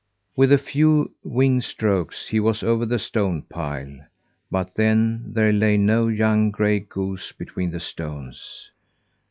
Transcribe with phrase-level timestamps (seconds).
[0.35, 3.99] With a few wing strokes he was over the stone pile;
[4.49, 8.71] but then, there lay no young gray goose between the stones.